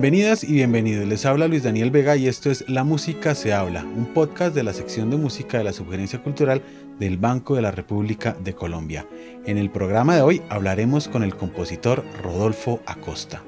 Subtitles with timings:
[0.00, 1.06] Bienvenidas y bienvenidos.
[1.06, 4.62] Les habla Luis Daniel Vega y esto es La Música se habla, un podcast de
[4.62, 6.62] la sección de música de la Sugerencia Cultural
[6.98, 9.06] del Banco de la República de Colombia.
[9.44, 13.42] En el programa de hoy hablaremos con el compositor Rodolfo Acosta.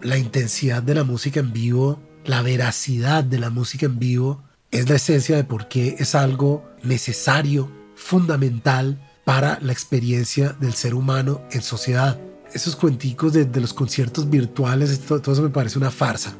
[0.00, 4.88] La intensidad de la música en vivo, la veracidad de la música en vivo, es
[4.88, 11.42] la esencia de por qué es algo necesario, fundamental para la experiencia del ser humano
[11.50, 12.18] en sociedad
[12.52, 16.34] esos cuenticos de, los conciertos virtuales, todo, eso me parece una farsa.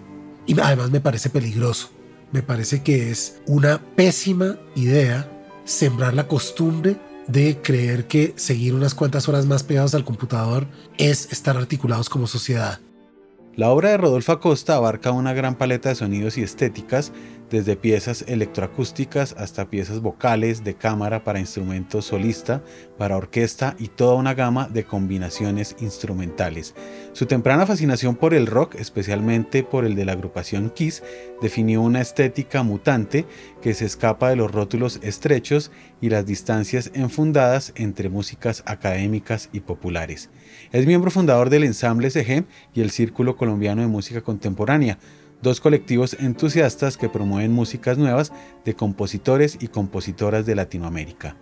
[0.47, 1.91] Y además me parece peligroso.
[2.33, 5.29] Me parece que es una pésima idea
[5.65, 6.97] sembrar la costumbre
[7.27, 10.67] de creer que seguir unas cuantas horas más pegados al computador
[10.99, 12.81] es estar articulados como sociedad.
[13.57, 17.13] La obra de Rodolfo Acosta abarca una gran paleta de sonidos y estéticas
[17.51, 22.63] desde piezas electroacústicas hasta piezas vocales de cámara para instrumentos solista,
[22.97, 26.75] para orquesta y toda una gama de combinaciones instrumentales.
[27.13, 31.03] Su temprana fascinación por el rock, especialmente por el de la agrupación Kiss,
[31.43, 33.27] definió una estética mutante
[33.61, 39.61] que se escapa de los rótulos estrechos y las distancias enfundadas entre músicas académicas y
[39.61, 40.31] populares.
[40.73, 42.45] Es miembro fundador del ensamble SEGEM
[42.75, 44.99] y el Círculo Colombiano de Música Contemporánea,
[45.43, 48.33] dos colectivos entusiastas que promueven músicas nuevas
[48.65, 51.37] de compositores y compositoras de Latinoamérica.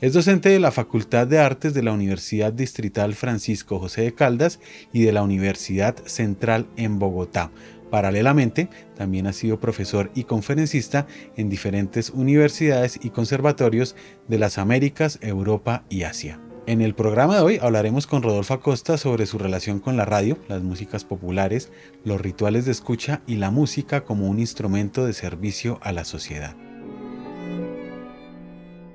[0.00, 4.60] Es docente de la Facultad de Artes de la Universidad Distrital Francisco José de Caldas
[4.92, 7.50] y de la Universidad Central en Bogotá.
[7.90, 13.94] Paralelamente, también ha sido profesor y conferencista en diferentes universidades y conservatorios
[14.26, 16.43] de las Américas, Europa y Asia.
[16.66, 20.38] En el programa de hoy hablaremos con Rodolfo Acosta sobre su relación con la radio,
[20.48, 21.70] las músicas populares,
[22.04, 26.56] los rituales de escucha y la música como un instrumento de servicio a la sociedad.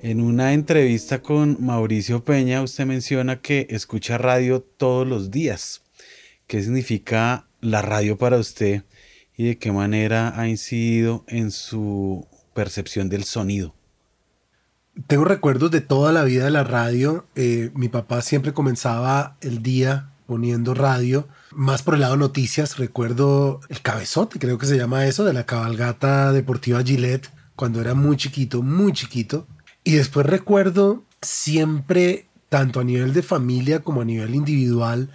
[0.02, 5.82] En una entrevista con Mauricio Peña, usted menciona que escucha radio todos los días.
[6.48, 8.82] ¿Qué significa la radio para usted
[9.36, 13.76] y de qué manera ha incidido en su percepción del sonido?
[15.06, 17.26] Tengo recuerdos de toda la vida de la radio.
[17.34, 22.76] Eh, mi papá siempre comenzaba el día poniendo radio, más por el lado noticias.
[22.76, 27.94] Recuerdo el cabezote, creo que se llama eso, de la cabalgata deportiva Gillette, cuando era
[27.94, 29.46] muy chiquito, muy chiquito.
[29.84, 35.10] Y después recuerdo siempre, tanto a nivel de familia como a nivel individual,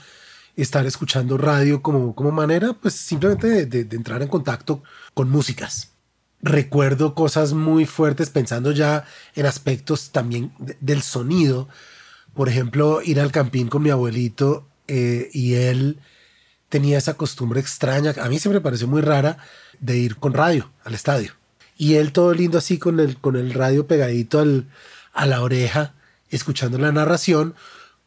[0.56, 4.84] estar escuchando radio como, como manera, pues simplemente de entrar en contacto
[5.14, 5.95] con músicas
[6.46, 11.68] recuerdo cosas muy fuertes pensando ya en aspectos también del sonido.
[12.36, 16.00] Por ejemplo, ir al campín con mi abuelito eh, y él
[16.70, 19.38] tenía esa costumbre extraña, a mí siempre me pareció muy rara,
[19.80, 21.34] de ir con radio al estadio.
[21.78, 24.68] Y él todo lindo así con el, con el radio pegadito al,
[25.14, 25.96] a la oreja,
[26.30, 27.56] escuchando la narración,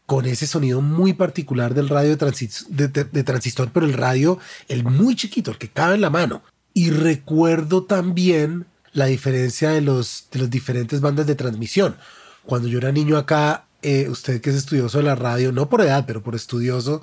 [0.07, 4.39] con ese sonido muy particular del radio de, de, transistor, pero el radio,
[4.69, 6.43] el muy chiquito, el que cabe en la mano.
[6.75, 11.97] Y recuerdo también la diferencia de los, de las diferentes bandas de transmisión.
[12.45, 15.83] Cuando yo era niño acá, eh, usted que es estudioso de la radio, no por
[15.83, 17.03] edad, pero por estudioso,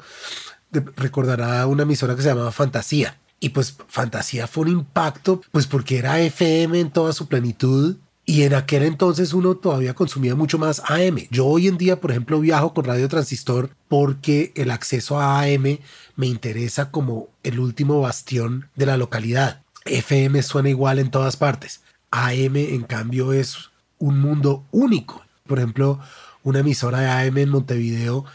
[0.72, 3.18] recordará una emisora que se llamaba Fantasía.
[3.40, 7.98] Y pues Fantasía fue un impacto, pues porque era FM en toda su plenitud.
[8.28, 11.28] Y en aquel entonces uno todavía consumía mucho más AM.
[11.30, 15.78] Yo hoy en día, por ejemplo, viajo con radio transistor porque el acceso a AM
[16.16, 19.62] me interesa como el último bastión de la localidad.
[19.86, 21.82] FM suena igual en todas partes.
[22.10, 23.70] AM, en cambio, es
[24.00, 25.24] un mundo único.
[25.46, 26.00] Por ejemplo,
[26.42, 28.26] una emisora de AM en Montevideo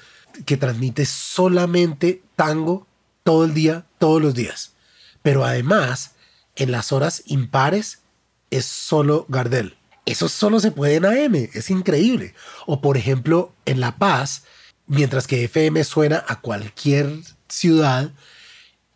[0.47, 2.87] que transmite solamente tango
[3.25, 4.75] todo el día, todos los días.
[5.23, 6.13] Pero además,
[6.55, 8.03] en las horas impares
[8.51, 9.80] es solo Gardel.
[10.07, 12.35] Eso solo se puede en AM, es increíble.
[12.67, 14.45] O por ejemplo, en La Paz,
[14.87, 17.11] mientras que FM suena a cualquier
[17.49, 18.11] ciudad,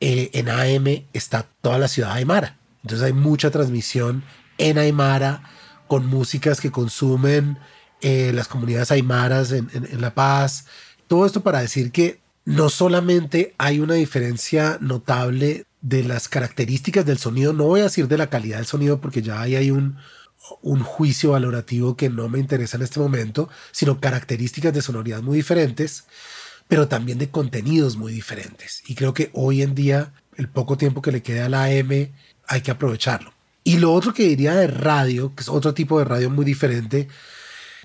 [0.00, 2.58] eh, en AM está toda la ciudad de Aymara.
[2.82, 4.24] Entonces hay mucha transmisión
[4.58, 5.42] en Aymara
[5.86, 7.58] con músicas que consumen
[8.00, 10.66] eh, las comunidades aymaras en, La Paz.
[11.06, 17.18] Todo esto para decir que no solamente hay una diferencia notable de las características del
[17.18, 19.96] sonido, no voy a decir de la calidad del sonido porque ya ahí hay un,
[20.62, 25.36] un juicio valorativo que no me interesa en este momento, sino características de sonoridad muy
[25.36, 26.04] diferentes,
[26.68, 28.82] pero también de contenidos muy diferentes.
[28.86, 32.10] Y creo que hoy en día, el poco tiempo que le queda a la AM,
[32.46, 33.32] hay que aprovecharlo.
[33.62, 37.08] Y lo otro que diría de radio, que es otro tipo de radio muy diferente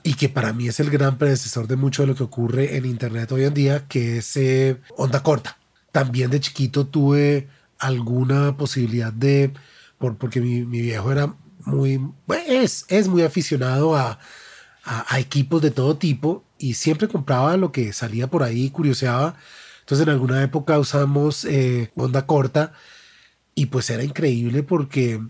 [0.04, 2.86] y que para mí es el gran predecesor de mucho de lo que ocurre en
[2.86, 5.58] Internet hoy en día, que es eh, onda corta.
[5.92, 7.48] También de chiquito tuve
[7.78, 9.54] alguna posibilidad de,
[9.98, 12.02] por, porque mi, mi viejo era muy,
[12.48, 14.20] es, es muy aficionado a,
[14.84, 19.36] a, equipos de todo tipo y siempre compraba lo que salía por ahí, curioseaba.
[19.82, 22.74] Entonces en alguna época usamos eh, onda corta
[23.56, 25.22] y pues era increíble porque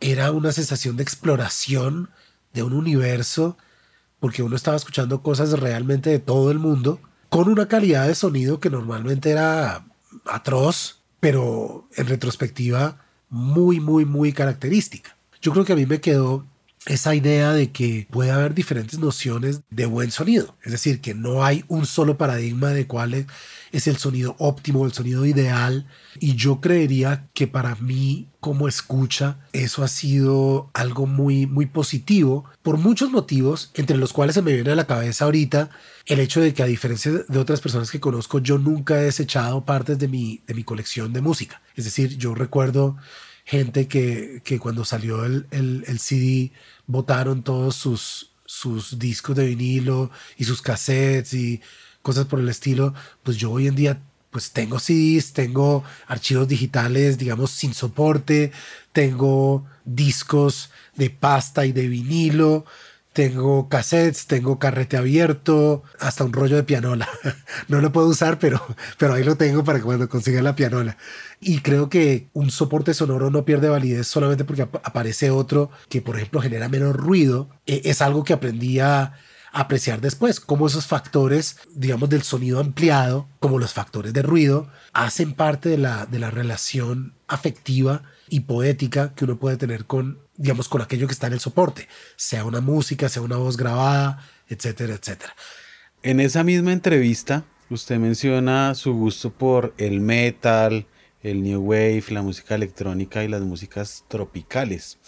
[0.00, 2.10] era una sensación de exploración
[2.52, 3.56] de un universo,
[4.20, 8.60] porque uno estaba escuchando cosas realmente de todo el mundo, con una calidad de sonido
[8.60, 9.84] que normalmente era
[10.26, 15.16] atroz, pero en retrospectiva muy, muy, muy característica.
[15.44, 16.46] Yo creo que a mí me quedó
[16.86, 20.56] esa idea de que puede haber diferentes nociones de buen sonido.
[20.62, 23.26] Es decir, que no hay un solo paradigma de cuál
[23.70, 25.86] es el sonido óptimo, el sonido ideal.
[26.18, 32.46] Y yo creería que para mí, como escucha, eso ha sido algo muy, muy positivo
[32.62, 35.68] por muchos motivos, entre los cuales se me viene a la cabeza ahorita
[36.06, 39.66] el hecho de que a diferencia de otras personas que conozco, yo nunca he desechado
[39.66, 41.60] partes de mi, de mi colección de música.
[41.76, 42.96] Es decir, yo recuerdo
[43.44, 46.52] gente que, que cuando salió el, el, el CD
[46.86, 51.60] botaron todos sus, sus discos de vinilo y sus cassettes y
[52.02, 54.00] cosas por el estilo, pues yo hoy en día
[54.30, 58.50] pues tengo CDs, tengo archivos digitales, digamos, sin soporte,
[58.92, 62.64] tengo discos de pasta y de vinilo,
[63.14, 67.08] tengo cassettes, tengo carrete abierto, hasta un rollo de pianola.
[67.68, 68.60] No lo puedo usar, pero,
[68.98, 70.98] pero ahí lo tengo para cuando consiga la pianola.
[71.40, 76.16] Y creo que un soporte sonoro no pierde validez solamente porque aparece otro que, por
[76.16, 77.48] ejemplo, genera menos ruido.
[77.66, 79.14] E, es algo que aprendí a
[79.52, 85.34] apreciar después, cómo esos factores, digamos, del sonido ampliado, como los factores de ruido, hacen
[85.34, 90.68] parte de la, de la relación afectiva y poética que uno puede tener con, digamos,
[90.68, 94.94] con aquello que está en el soporte, sea una música, sea una voz grabada, etcétera,
[94.94, 95.34] etcétera.
[96.02, 100.86] En esa misma entrevista, usted menciona su gusto por el metal,
[101.22, 104.98] el new wave, la música electrónica y las músicas tropicales.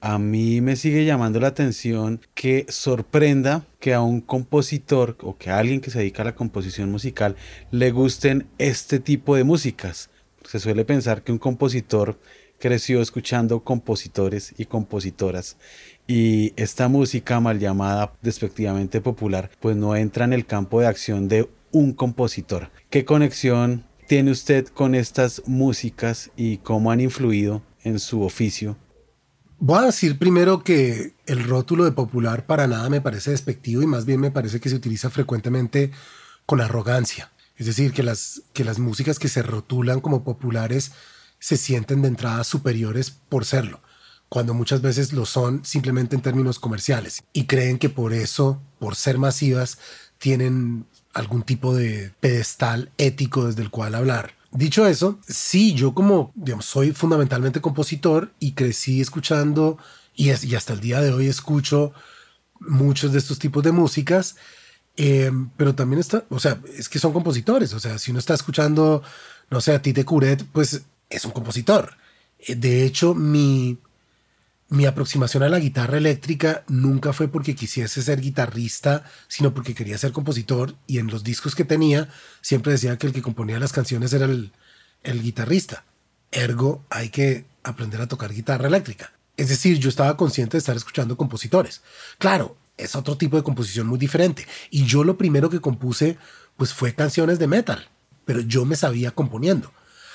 [0.00, 5.50] A mí me sigue llamando la atención que sorprenda que a un compositor o que
[5.50, 7.34] a alguien que se dedica a la composición musical
[7.70, 10.10] le gusten este tipo de músicas.
[10.44, 12.20] Se suele pensar que un compositor
[12.58, 15.56] creció escuchando compositores y compositoras
[16.06, 21.28] y esta música mal llamada despectivamente popular pues no entra en el campo de acción
[21.28, 22.70] de un compositor.
[22.90, 28.76] ¿Qué conexión tiene usted con estas músicas y cómo han influido en su oficio?
[29.58, 33.86] Voy a decir primero que el rótulo de popular para nada me parece despectivo y
[33.86, 35.90] más bien me parece que se utiliza frecuentemente
[36.44, 37.32] con arrogancia.
[37.56, 40.92] Es decir, que las, que las músicas que se rotulan como populares
[41.38, 43.80] se sienten de entrada superiores por serlo,
[44.28, 48.96] cuando muchas veces lo son simplemente en términos comerciales y creen que por eso, por
[48.96, 49.78] ser masivas,
[50.18, 54.34] tienen algún tipo de pedestal ético desde el cual hablar.
[54.52, 59.78] Dicho eso, sí, yo como, digamos, soy fundamentalmente compositor y crecí escuchando
[60.14, 61.92] y, hasta el día de hoy escucho
[62.60, 64.36] muchos de estos tipos de músicas,
[64.96, 68.32] eh, pero también está, o sea, es que son compositores, o sea, si uno está
[68.32, 69.02] escuchando,
[69.50, 71.96] no sé, a Tite Curet, pues es un compositor.
[72.38, 73.78] Eh, de hecho, mi,
[74.68, 79.98] mi aproximación a la guitarra eléctrica nunca fue porque quisiese ser guitarrista, sino porque quería
[79.98, 82.08] ser compositor y en los discos que tenía
[82.40, 84.52] siempre decía que el que componía las canciones era el,
[85.02, 85.84] el guitarrista.
[86.32, 89.12] Ergo, hay que aprender a tocar guitarra eléctrica.
[89.36, 91.82] Es decir, yo estaba consciente de estar escuchando compositores.
[92.18, 94.46] Claro, es otro tipo de composición muy diferente.
[94.70, 96.18] Y yo lo primero que compuse
[96.56, 97.88] pues fue canciones de metal,
[98.24, 99.72] pero yo me sabía componiendo.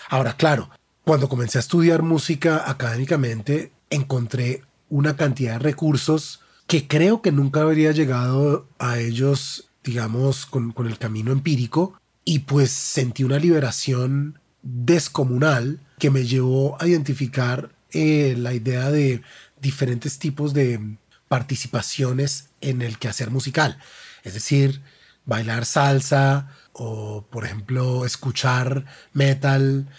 [0.10, 0.70] Ahora, claro,
[1.04, 7.62] cuando comencé a estudiar música académicamente, encontré una cantidad de recursos que creo que nunca
[7.62, 15.80] habría llegado a ellos, digamos, con, el camino empírico, y pues sentí una liberación descomunal
[15.98, 19.22] que me llevó a identificar eh, la idea de
[19.60, 23.80] diferentes tipos de participaciones en el quehacer musical.
[24.24, 24.82] Es decir,
[25.26, 29.90] bailar salsa o, por ejemplo, escuchar metal,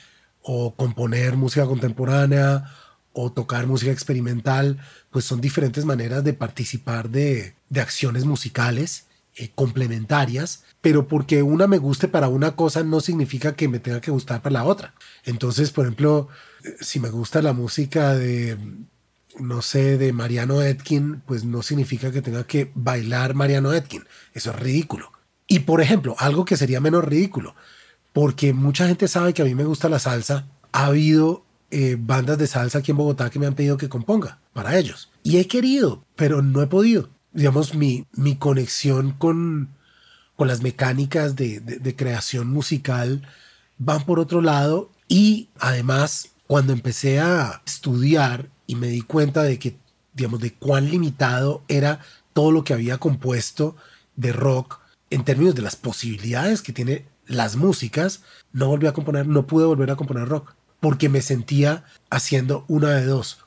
[0.42, 2.64] o componer música contemporánea
[3.12, 4.78] o tocar música experimental,
[5.10, 9.06] pues son diferentes maneras de participar de, acciones musicales
[9.36, 14.00] eh, complementarias, pero porque una me guste para una cosa no significa que me tenga
[14.00, 14.94] que gustar para la otra.
[15.24, 16.28] Entonces, por ejemplo,
[16.64, 18.58] eh, si me gusta la música de,
[19.38, 24.04] no sé, de Mariano Etkin, pues no significa que tenga que bailar Mariano Etkin.
[24.34, 25.12] Eso es ridículo.
[25.46, 27.54] Y por ejemplo, algo que sería menos ridículo,
[28.12, 30.46] porque mucha gente sabe que a mí me gusta la salsa.
[30.72, 34.38] Ha habido eh, bandas de salsa aquí en Bogotá que me han pedido que componga
[34.52, 35.10] para ellos.
[35.22, 37.08] Y he querido, pero no he podido.
[37.32, 39.70] Digamos, mi, mi conexión con,
[40.36, 43.26] con las mecánicas de, de creación musical
[43.78, 44.90] van por otro lado.
[45.08, 49.76] Y además, cuando empecé a estudiar y me di cuenta de que,
[50.12, 52.00] digamos, de cuán limitado era
[52.34, 53.76] todo lo que había compuesto
[54.16, 54.78] de rock
[55.10, 58.22] en términos de las posibilidades que tiene las músicas,
[58.52, 60.54] no volví a componer, no pude volver a componer rock.
[60.80, 63.38] porque me sentía haciendo una de dos,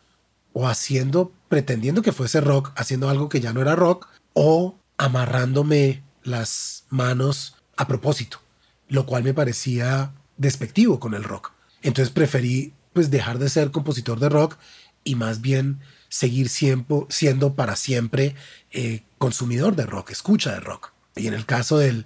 [0.53, 6.01] o haciendo, pretendiendo que fuese rock, haciendo algo que ya no era rock, o amarrándome
[6.23, 8.39] las manos a propósito,
[8.87, 11.51] lo cual me parecía despectivo con el rock.
[11.81, 14.57] Entonces preferí pues dejar de ser compositor de rock
[15.03, 18.35] y más bien seguir siempre, siendo para siempre
[18.71, 20.93] eh, consumidor de rock, escucha de rock.
[21.15, 22.05] Y en el caso del,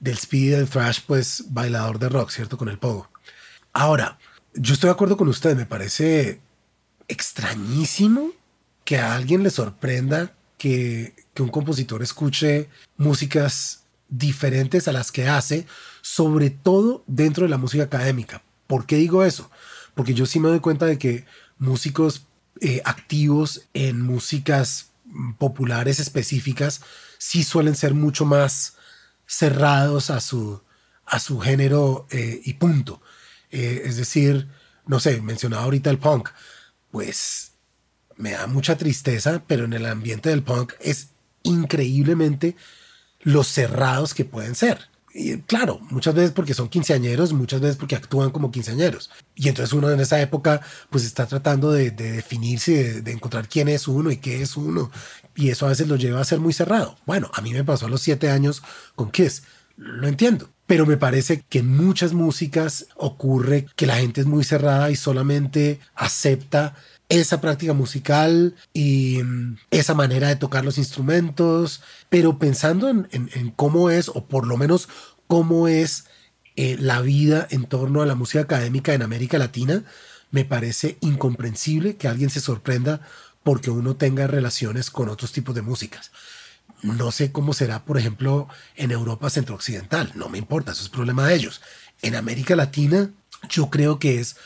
[0.00, 2.56] del speed del thrash, pues bailador de rock, ¿cierto?
[2.56, 3.10] Con el pogo.
[3.72, 4.18] Ahora,
[4.54, 6.40] yo estoy de acuerdo con usted, me parece
[7.08, 8.32] extrañísimo
[8.84, 15.28] que a alguien le sorprenda que, que un compositor escuche músicas diferentes a las que
[15.28, 15.66] hace,
[16.00, 18.42] sobre todo dentro de la música académica.
[18.66, 19.50] ¿Por qué digo eso?
[19.94, 21.24] Porque yo sí me doy cuenta de que
[21.58, 22.26] músicos
[22.60, 24.90] eh, activos en músicas
[25.38, 26.82] populares específicas
[27.18, 28.77] sí suelen ser mucho más
[29.28, 30.62] cerrados a su,
[31.04, 33.00] a su género eh, y punto.
[33.50, 34.48] Eh, es decir,
[34.86, 36.30] no sé, mencionaba ahorita el punk,
[36.90, 37.52] pues
[38.16, 41.10] me da mucha tristeza, pero en el ambiente del punk es
[41.42, 42.56] increíblemente
[43.20, 44.88] los cerrados que pueden ser.
[45.20, 49.10] Y claro, muchas veces porque son quinceañeros, muchas veces porque actúan como quinceañeros.
[49.34, 50.60] Y entonces uno en esa época
[50.90, 54.92] pues está tratando de, definirse, de, encontrar quién es uno y qué es uno.
[55.34, 56.96] Y eso a veces lo lleva a ser muy cerrado.
[57.04, 58.62] Bueno, a mí me pasó a los siete años
[58.94, 59.42] con Kiss.
[59.76, 60.50] Lo entiendo.
[60.66, 64.96] Pero me parece que en muchas músicas ocurre que la gente es muy cerrada y
[64.96, 66.76] solamente acepta
[67.08, 73.90] esa práctica musical y mm, esa manera de tocar los instrumentos, pero pensando en, cómo
[73.90, 74.88] es, o por lo menos
[75.26, 76.04] cómo es
[76.56, 79.84] eh, la vida en torno a la música académica en América Latina,
[80.30, 83.00] me parece incomprensible que alguien se sorprenda
[83.42, 86.10] porque uno tenga relaciones con otros tipos de músicas.
[86.82, 91.26] No sé cómo será, por ejemplo, en Europa centrooccidental, no me importa, eso es problema
[91.26, 91.62] de ellos.
[92.02, 93.10] En América Latina,
[93.48, 94.36] yo creo que es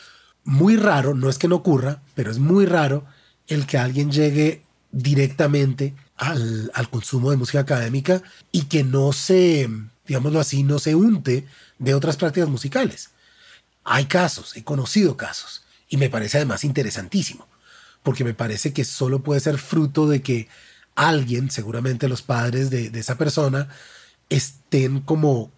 [0.44, 3.04] muy raro, no es que no ocurra, pero es muy raro
[3.46, 9.68] el que alguien llegue directamente al, consumo de música académica y que no se,
[10.06, 11.46] digámoslo así, no se unte
[11.78, 13.10] de otras prácticas musicales.
[13.84, 17.48] Hay casos, he conocido casos, y me parece además interesantísimo,
[18.02, 20.48] porque me parece que solo puede ser fruto de que
[20.94, 23.68] alguien, seguramente los padres de, de esa persona,
[24.28, 25.50] estén como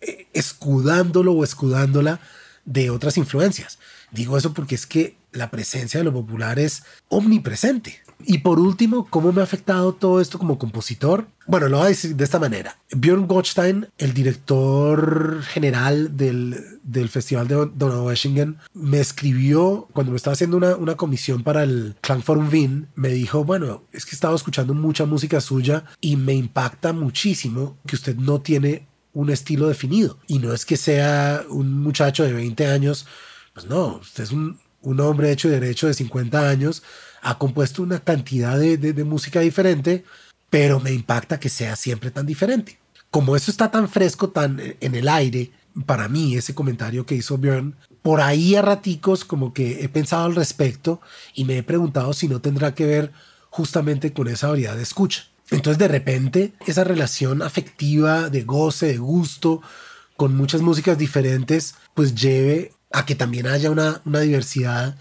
[0.00, 2.20] eh, escudándolo o escudándola
[2.64, 3.78] de otras influencias.
[4.12, 8.00] Digo eso porque es que la presencia de lo popular es omnipresente.
[8.24, 11.26] Y por último, ¿cómo me ha afectado todo esto como compositor?
[11.46, 12.78] Bueno, lo voy a decir de esta manera.
[12.92, 20.34] Björn Gottstein, el director general del, del Festival de Donaueschingen, me escribió cuando me estaba
[20.34, 22.88] haciendo una, una comisión para el Klangforum Wien.
[22.94, 27.76] Me dijo, bueno, es que he estado escuchando mucha música suya y me impacta muchísimo
[27.86, 30.18] que usted no tiene un estilo definido.
[30.28, 33.06] Y no es que sea un muchacho de 20 años
[33.54, 34.58] pues no, usted es un,
[35.00, 36.82] hombre hecho y derecho de 50 años,
[37.22, 40.04] ha compuesto una cantidad de, música diferente,
[40.50, 42.78] pero me impacta que sea siempre tan diferente.
[43.10, 45.52] Como eso está tan fresco, tan en el aire,
[45.86, 50.24] para mí ese comentario que hizo Björn, por ahí a raticos como que he pensado
[50.24, 51.00] al respecto
[51.34, 53.12] y me he preguntado si no tendrá que ver
[53.50, 55.26] justamente con esa variedad de escucha.
[55.50, 59.60] Entonces de repente esa relación afectiva de goce, de gusto,
[60.16, 64.96] con muchas músicas diferentes, pues lleve a que también haya una, diversidad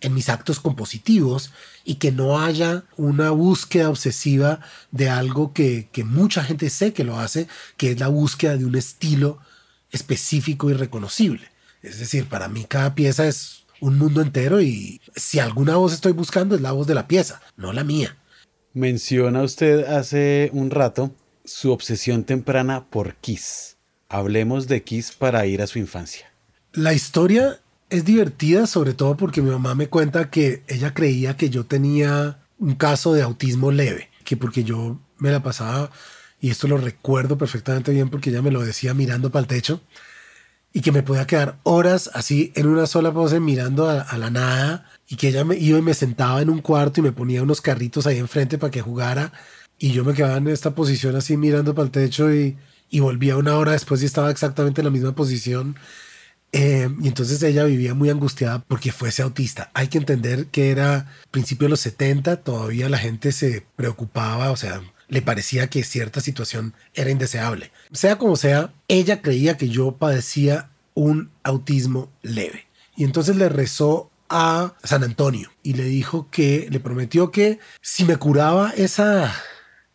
[0.00, 1.52] en mis actos compositivos
[1.84, 4.60] y que no haya una búsqueda obsesiva
[4.90, 8.74] de algo que, mucha gente sé que lo hace, que es la búsqueda de un
[8.74, 9.38] estilo
[9.90, 11.48] específico y reconocible.
[11.82, 16.12] Es decir, para mí cada pieza es un mundo entero y si alguna voz estoy
[16.12, 18.16] buscando es la voz de la pieza, no la mía.
[18.72, 21.14] Menciona usted hace un rato
[21.44, 23.76] su obsesión temprana por Kiss.
[24.08, 26.33] Hablemos de Kiss para ir a su infancia.
[26.74, 31.48] La historia es divertida, sobre todo porque mi mamá me cuenta que ella creía que
[31.48, 35.92] yo tenía un caso de autismo leve, que porque yo me la pasaba,
[36.40, 39.82] y esto lo recuerdo perfectamente bien porque ella me lo decía mirando para el techo,
[40.72, 44.90] y que me podía quedar horas así en una sola pose mirando a, la nada,
[45.06, 47.60] y que ella me iba y me sentaba en un cuarto y me ponía unos
[47.60, 49.32] carritos ahí enfrente para que jugara,
[49.78, 52.58] y yo me quedaba en esta posición así mirando para el techo y,
[52.90, 55.76] y volvía una hora después y estaba exactamente en la misma posición
[56.56, 59.72] eh, y entonces ella vivía muy angustiada porque fuese autista.
[59.74, 64.56] Hay que entender que era principio de los 70, todavía la gente se preocupaba, o
[64.56, 67.72] sea, le parecía que cierta situación era indeseable.
[67.90, 72.68] Sea como sea, ella creía que yo padecía un autismo leve.
[72.96, 78.04] Y entonces le rezó a San Antonio y le dijo que, le prometió que si
[78.04, 79.34] me curaba esa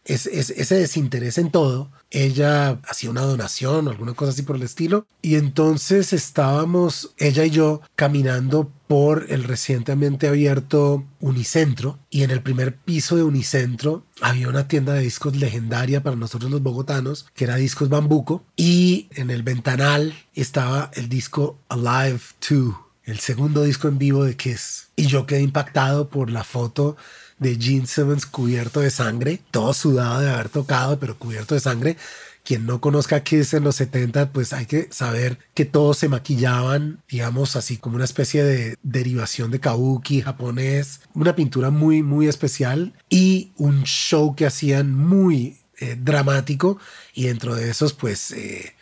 [0.03, 1.91] ese desinterés en todo.
[2.11, 5.05] Ella hacía una donación o alguna cosa así por el estilo.
[5.21, 11.99] Y entonces estábamos, ella y yo, caminando por el recientemente abierto Unicentro.
[12.09, 16.49] Y en el primer piso de Unicentro había una tienda de discos legendaria para nosotros
[16.49, 18.43] los bogotanos, que era Discos Bambuco.
[18.55, 24.35] Y en el ventanal estaba el disco Alive 2, el segundo disco en vivo de
[24.35, 24.87] Kiss.
[24.95, 26.97] Y yo quedé impactado por la foto
[27.39, 31.97] de Gene Simmons cubierto de sangre, todo sudado de haber tocado, pero cubierto de sangre.
[32.43, 37.03] Quien no conozca Kiss en los 70, pues hay que saber que todos se maquillaban,
[37.07, 42.93] digamos, así como una especie de derivación de kabuki japonés, una pintura muy, muy especial
[43.09, 46.79] y un show que hacían muy eh, dramático
[47.13, 48.31] y dentro de esos, pues...
[48.31, 48.73] Eh,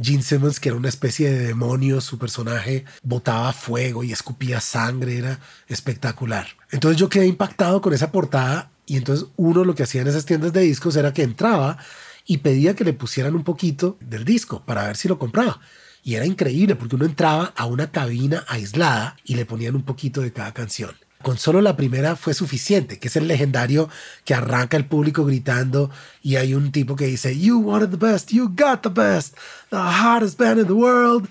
[0.00, 5.18] Gene Simmons, que era una especie de demonio, su personaje botaba fuego y escupía sangre,
[5.18, 6.46] era espectacular.
[6.70, 10.26] Entonces yo quedé impactado con esa portada y entonces uno lo que hacía en esas
[10.26, 11.78] tiendas de discos era que entraba
[12.26, 15.60] y pedía que le pusieran un poquito del disco para ver si lo compraba.
[16.02, 20.20] Y era increíble porque uno entraba a una cabina aislada y le ponían un poquito
[20.20, 20.94] de cada canción.
[21.22, 23.90] Con solo la primera fue suficiente, que es el legendario
[24.24, 25.90] que arranca el público gritando
[26.22, 29.36] y hay un tipo que dice, You wanted the best, you got the best,
[29.70, 31.28] the hottest band in the world,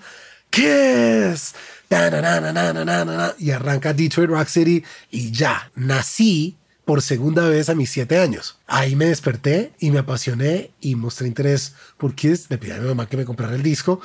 [0.50, 1.54] Kiss.
[3.38, 8.58] Y arranca Detroit Rock City y ya, nací por segunda vez a mis siete años.
[8.68, 12.46] Ahí me desperté y me apasioné y mostré interés por Kiss.
[12.48, 14.00] Le pedí a mi mamá que me comprara el disco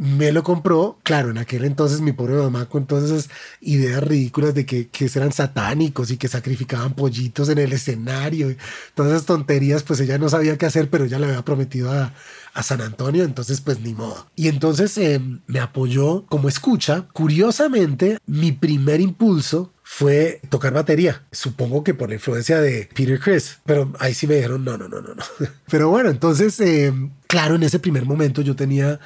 [0.00, 0.98] me lo compró.
[1.02, 3.28] Claro, en aquel entonces mi pobre mamá con todas esas
[3.60, 8.56] ideas ridículas de que, que eran satánicos y que sacrificaban pollitos en el escenario,
[8.94, 12.14] todas esas tonterías, pues ella no sabía qué hacer, pero ella le había prometido a,
[12.54, 14.26] a San Antonio, entonces pues ni modo.
[14.36, 17.06] Y entonces eh, me apoyó como escucha.
[17.12, 21.24] Curiosamente, mi primer impulso fue tocar batería.
[21.30, 24.88] Supongo que por la influencia de Peter Chris, pero ahí sí me dijeron no, no,
[24.88, 25.22] no, no, no.
[25.70, 26.92] Pero bueno, entonces, eh,
[27.26, 28.98] claro, en ese primer momento yo tenía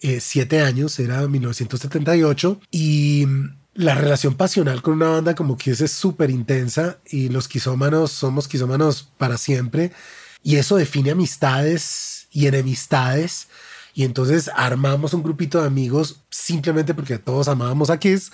[0.00, 3.26] eh, siete años, era 1978, y
[3.74, 8.48] la relación pasional con una banda como que es súper intensa y los quisómanos somos
[8.48, 9.92] quisómanos para siempre
[10.42, 13.48] y eso define amistades y enemistades
[13.94, 18.32] y entonces armamos un grupito de amigos simplemente porque todos amábamos a Kiss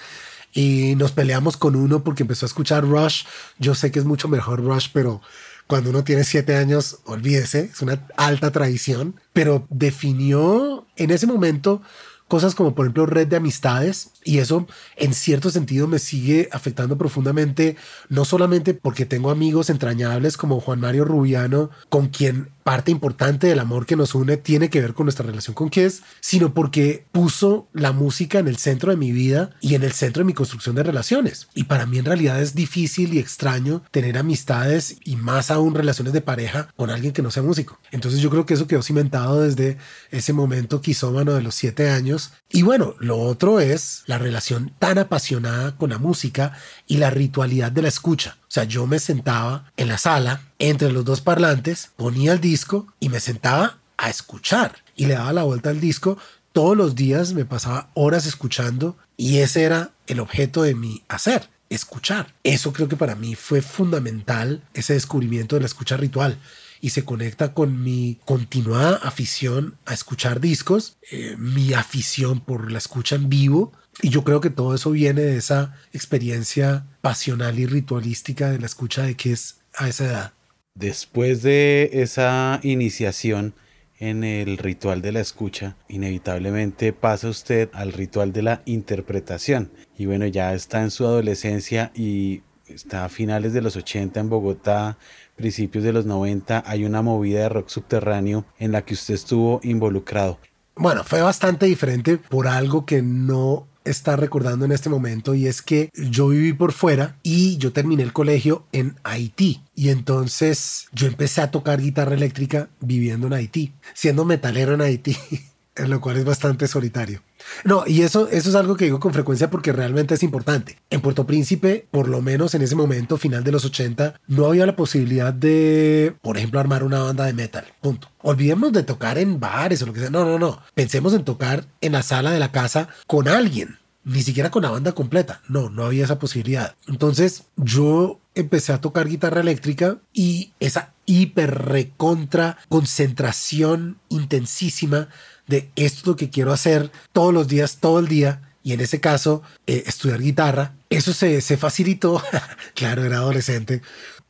[0.52, 3.24] y nos peleamos con uno porque empezó a escuchar Rush.
[3.58, 5.20] Yo sé que es mucho mejor Rush, pero
[5.66, 11.82] cuando uno tiene siete años, olvídese, es una alta tradición, pero definió en ese momento
[12.28, 16.98] cosas como por ejemplo red de amistades y eso en cierto sentido me sigue afectando
[16.98, 17.76] profundamente,
[18.08, 23.60] no solamente porque tengo amigos entrañables como Juan Mario Rubiano, con quien parte importante del
[23.60, 27.68] amor que nos une tiene que ver con nuestra relación con Kiss, sino porque puso
[27.72, 30.74] la música en el centro de mi vida y en el centro de mi construcción
[30.74, 31.46] de relaciones.
[31.54, 36.12] Y para mí en realidad es difícil y extraño tener amistades y más aún relaciones
[36.12, 37.78] de pareja con alguien que no sea músico.
[37.92, 39.78] Entonces yo creo que eso quedó cimentado desde
[40.10, 42.32] ese momento quisómano de los siete años.
[42.50, 47.72] Y bueno, lo otro es la relación tan apasionada con la música y la ritualidad
[47.72, 48.36] de la escucha.
[48.42, 52.86] O sea, yo me sentaba en la sala entre los dos parlantes, ponía el disco
[53.00, 56.18] y me sentaba a escuchar y le daba la vuelta al disco.
[56.52, 61.48] Todos los días me pasaba horas escuchando y ese era el objeto de mi hacer,
[61.68, 62.34] escuchar.
[62.44, 66.38] Eso creo que para mí fue fundamental, ese descubrimiento de la escucha ritual
[66.80, 72.78] y se conecta con mi continuada afición a escuchar discos, eh, mi afición por la
[72.78, 77.66] escucha en vivo y yo creo que todo eso viene de esa experiencia pasional y
[77.66, 80.32] ritualística de la escucha de que es a esa edad.
[80.74, 83.54] Después de esa iniciación
[83.98, 89.70] en el ritual de la escucha, inevitablemente pasa usted al ritual de la interpretación.
[89.96, 94.28] Y bueno, ya está en su adolescencia y está a finales de los 80 en
[94.28, 94.98] Bogotá,
[95.34, 99.60] principios de los 90, hay una movida de rock subterráneo en la que usted estuvo
[99.62, 100.38] involucrado.
[100.74, 105.62] Bueno, fue bastante diferente por algo que no está recordando en este momento y es
[105.62, 111.06] que yo viví por fuera y yo terminé el colegio en Haití y entonces yo
[111.06, 115.16] empecé a tocar guitarra eléctrica viviendo en Haití, siendo metalero en Haití.
[115.76, 117.22] en lo cual es bastante solitario.
[117.64, 120.78] No, y eso, eso es algo que digo con frecuencia porque realmente es importante.
[120.90, 124.66] En Puerto Príncipe, por lo menos en ese momento, final de los 80, no había
[124.66, 127.64] la posibilidad de, por ejemplo, armar una banda de metal.
[127.80, 128.08] Punto.
[128.22, 130.10] Olvidemos de tocar en bares o lo que sea.
[130.10, 130.60] No, no, no.
[130.74, 133.78] Pensemos en tocar en la sala de la casa con alguien.
[134.04, 135.40] Ni siquiera con la banda completa.
[135.48, 136.76] No, no había esa posibilidad.
[136.86, 145.08] Entonces yo empecé a tocar guitarra eléctrica y esa hiper recontra concentración intensísima
[145.46, 148.80] de esto es lo que quiero hacer todos los días, todo el día, y en
[148.80, 150.74] ese caso, eh, estudiar guitarra.
[150.90, 152.22] Eso se, se facilitó,
[152.74, 153.82] claro, era adolescente,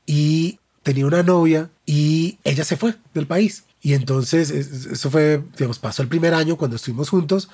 [0.04, 3.64] y tenía una novia y ella se fue del país.
[3.82, 7.48] Y entonces eso fue, digamos, pasó el primer año cuando estuvimos juntos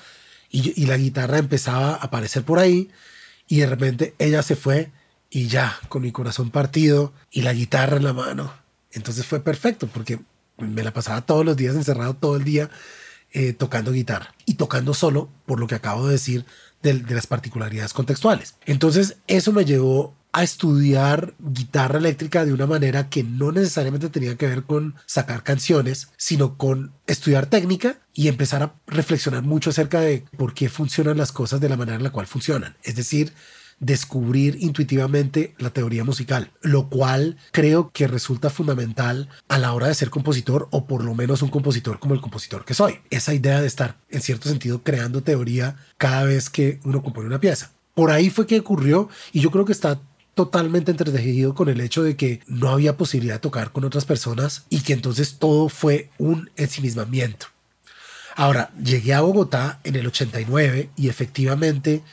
[0.49, 2.89] y, y la guitarra empezaba a aparecer por ahí
[3.47, 4.91] y de repente ella se fue
[5.29, 8.53] y ya, con mi corazón partido y la guitarra en la mano.
[8.91, 10.19] Entonces fue perfecto porque
[10.57, 12.69] me la pasaba todos los días encerrado todo el día
[13.33, 16.45] eh, tocando guitarra y tocando solo, por lo que acabo de decir
[16.81, 18.55] de, de las particularidades contextuales.
[18.65, 24.35] Entonces eso me llevó a estudiar guitarra eléctrica de una manera que no necesariamente tenía
[24.35, 30.01] que ver con sacar canciones, sino con estudiar técnica y empezar a reflexionar mucho acerca
[30.01, 32.75] de por qué funcionan las cosas de la manera en la cual funcionan.
[32.83, 33.31] Es decir,
[33.83, 39.95] descubrir intuitivamente la teoría musical, lo cual creo que resulta fundamental a la hora de
[39.95, 42.99] ser compositor o por lo menos un compositor como el compositor que soy.
[43.09, 47.39] Esa idea de estar en cierto sentido creando teoría cada vez que uno compone una
[47.39, 47.71] pieza.
[47.93, 49.99] Por ahí fue que ocurrió y yo creo que está
[50.33, 54.65] totalmente entretejido con el hecho de que no había posibilidad de tocar con otras personas
[54.69, 57.52] y que entonces todo fue un ensimismamiento.
[58.35, 62.03] Ahora, llegué a Bogotá en el 89 y efectivamente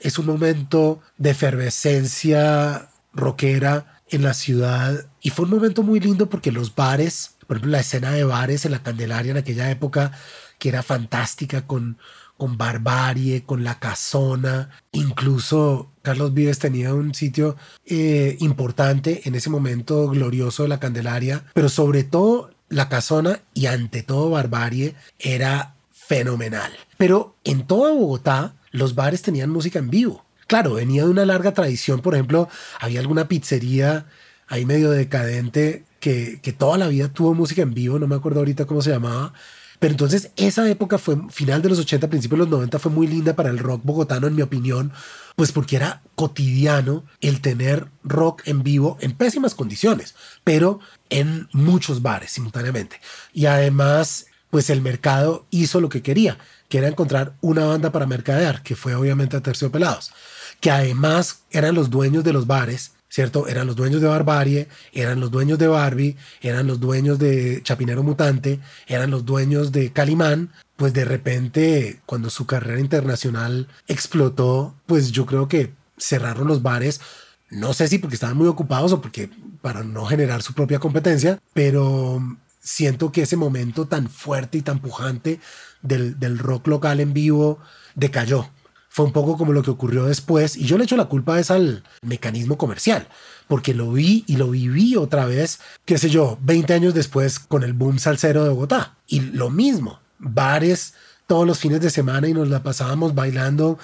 [0.00, 6.28] es un momento de efervescencia rockera en la ciudad y fue un momento muy lindo
[6.28, 10.12] porque los bares, por ejemplo, la escena de bares en la Candelaria en aquella época
[10.58, 11.98] que era fantástica con
[12.42, 14.70] con Barbarie, con La Casona.
[14.90, 17.56] Incluso Carlos Vives tenía un sitio
[17.86, 23.66] eh, importante en ese momento glorioso de la Candelaria, pero sobre todo La Casona y
[23.66, 26.72] ante todo Barbarie era fenomenal.
[26.96, 30.24] Pero en toda Bogotá los bares tenían música en vivo.
[30.46, 32.48] Claro, venía de una larga tradición, por ejemplo,
[32.80, 34.06] había alguna pizzería
[34.48, 38.40] ahí medio decadente que, que toda la vida tuvo música en vivo, no me acuerdo
[38.40, 39.34] ahorita cómo se llamaba,
[39.82, 43.08] pero entonces esa época fue final de los 80, principios de los 90 fue muy
[43.08, 44.92] linda para el rock bogotano en mi opinión,
[45.34, 50.14] pues porque era cotidiano el tener rock en vivo en pésimas condiciones,
[50.44, 50.78] pero
[51.10, 53.00] en muchos bares simultáneamente.
[53.32, 58.06] Y además, pues el mercado hizo lo que quería, que era encontrar una banda para
[58.06, 60.12] mercadear, que fue obviamente a Terciopelados,
[60.60, 63.46] que además eran los dueños de los bares ¿cierto?
[63.46, 68.02] Eran los dueños de Barbarie, eran los dueños de Barbie, eran los dueños de Chapinero
[68.02, 75.12] Mutante, eran los dueños de Calimán, pues de repente cuando su carrera internacional explotó, pues
[75.12, 77.02] yo creo que cerraron los bares,
[77.50, 79.28] no sé si porque estaban muy ocupados o porque
[79.60, 82.18] para no generar su propia competencia, pero
[82.60, 85.38] siento que ese momento tan fuerte y tan pujante
[85.82, 87.58] del, del rock local en vivo
[87.94, 88.48] decayó
[88.94, 91.50] fue un poco como lo que ocurrió después y yo le echo la culpa es
[91.50, 93.08] al mecanismo comercial,
[93.48, 97.62] porque lo vi y lo viví otra vez, qué sé yo, 20 años después con
[97.62, 98.96] el boom salsero de Bogotá.
[99.06, 100.92] Y lo mismo, bares
[101.26, 103.78] todos los fines de semana y nos la pasábamos bailando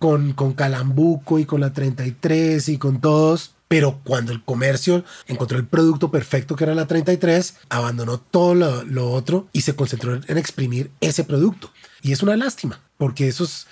[0.00, 3.54] con, con Calambuco y con la 33 y con todos.
[3.68, 8.82] Pero cuando el comercio encontró el producto perfecto que era la 33, abandonó todo lo,
[8.82, 11.70] lo otro y se concentró en exprimir ese producto.
[12.02, 13.68] Y es una lástima, porque esos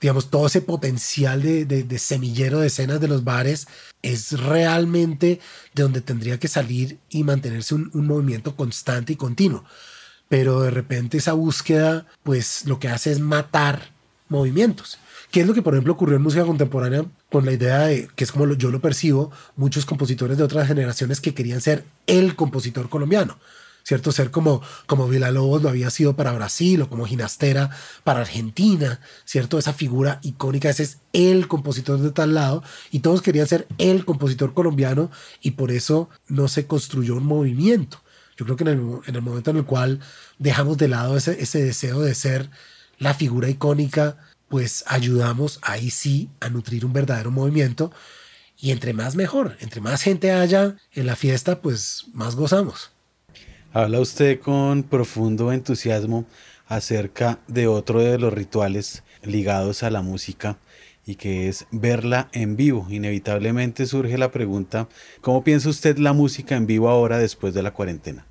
[0.00, 3.66] digamos, todo ese potencial de, semillero de escenas de los bares
[4.02, 5.40] es realmente
[5.74, 9.64] de donde tendría que salir y mantenerse un, movimiento constante y continuo.
[10.28, 13.90] Pero de repente esa búsqueda, pues lo que hace es matar
[14.28, 14.98] movimientos.
[15.30, 18.24] ¿Qué es lo que, por ejemplo, ocurrió en música contemporánea con la idea de, que
[18.24, 22.88] es como yo lo percibo, muchos compositores de otras generaciones que querían ser el compositor
[22.88, 23.38] colombiano?
[23.86, 24.10] ¿Cierto?
[24.10, 27.70] Ser como, como Lobos lo había sido para Brasil o como Ginastera
[28.02, 29.60] para Argentina, ¿cierto?
[29.60, 34.04] Esa figura icónica, ese es el compositor de tal lado y todos querían ser el
[34.04, 38.02] compositor colombiano y por eso no se construyó un movimiento.
[38.36, 40.00] Yo creo que en el, en el momento en el cual
[40.40, 42.50] dejamos de lado ese, ese deseo de ser
[42.98, 44.16] la figura icónica,
[44.48, 47.92] pues ayudamos ahí sí a nutrir un verdadero movimiento
[48.58, 52.95] y entre más mejor, entre más gente haya en la fiesta, pues más gozamos.
[53.76, 56.24] Habla usted con profundo entusiasmo
[56.66, 60.56] acerca de otro de los rituales ligados a la música
[61.04, 62.86] y que es verla en vivo.
[62.88, 64.88] Inevitablemente surge la pregunta,
[65.20, 68.24] ¿cómo piensa usted la música en vivo ahora después de la cuarentena?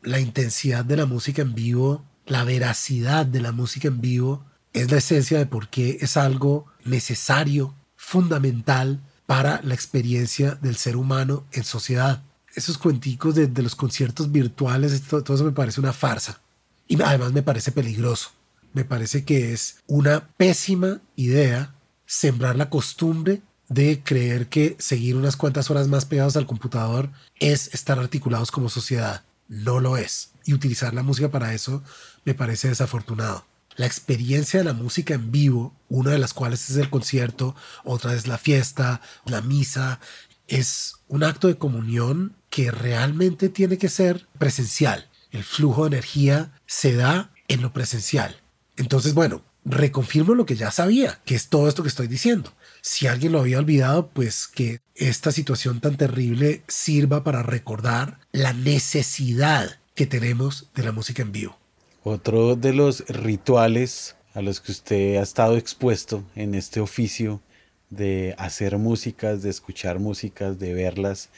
[0.00, 4.90] La intensidad de la música en vivo, la veracidad de la música en vivo es
[4.90, 11.44] la esencia de por qué es algo necesario, fundamental para la experiencia del ser humano
[11.52, 12.22] en sociedad
[12.54, 16.40] esos cuenticos de, los conciertos virtuales, todo, todo eso me parece una farsa.
[16.86, 18.30] Y además me parece peligroso.
[18.72, 21.74] Me parece que es una pésima idea
[22.06, 27.72] sembrar la costumbre de creer que seguir unas cuantas horas más pegados al computador es
[27.74, 29.24] estar articulados como sociedad.
[29.48, 30.30] No lo es.
[30.44, 31.82] Y utilizar la música para eso
[32.24, 33.46] me parece desafortunado.
[33.76, 38.14] La experiencia de la música en vivo, una de las cuales es el concierto, otra
[38.14, 40.00] es la fiesta, la misa,
[40.48, 45.08] es un acto de comunión que realmente tiene que ser presencial.
[45.30, 48.40] El flujo de energía se da en lo presencial.
[48.76, 52.52] Entonces, bueno, reconfirmo lo que ya sabía, que es todo esto que estoy diciendo.
[52.80, 58.52] Si alguien lo había olvidado, pues que esta situación tan terrible sirva para recordar la
[58.52, 61.58] necesidad que tenemos de la música en vivo.
[62.04, 67.42] Otro de los rituales a los que usted ha estado expuesto en este oficio
[67.90, 71.30] de hacer músicas, de escuchar músicas, de verlas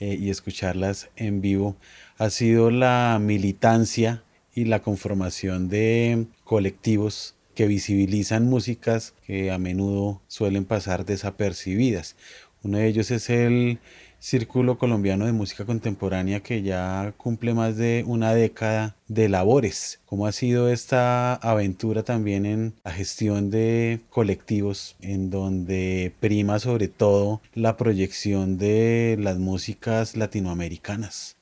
[0.00, 1.76] eh, y escucharlas en vivo,
[2.18, 4.22] ha sido la militancia
[4.54, 12.16] y la conformación de colectivos que visibilizan músicas que a menudo suelen pasar desapercibidas.
[12.62, 13.78] Uno de ellos es el
[14.22, 20.00] Círculo Colombiano de Música Contemporánea que ya cumple más de una década de labores.
[20.06, 26.86] ¿Cómo ha sido esta aventura también en la gestión de colectivos en donde prima sobre
[26.86, 31.36] todo la proyección de las músicas latinoamericanas?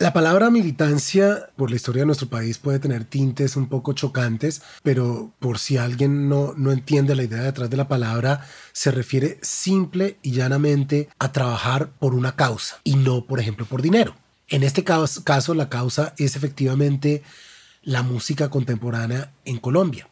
[0.00, 4.62] La palabra militancia por la historia de nuestro país puede tener tintes un poco chocantes,
[4.82, 9.38] pero por si alguien no, no entiende la idea detrás de la palabra, se refiere
[9.42, 14.16] simple y llanamente a trabajar por una causa y no, por ejemplo, por dinero.
[14.48, 17.22] En este caso, caso la causa es efectivamente
[17.82, 20.08] la música contemporánea en Colombia.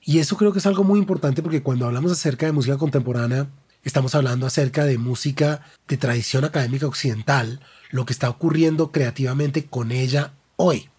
[0.00, 3.48] Y eso creo que es algo muy importante porque cuando hablamos acerca de música contemporánea,
[3.86, 9.92] estamos hablando acerca de música de tradición académica occidental, lo que está ocurriendo creativamente con
[9.92, 10.90] ella hoy.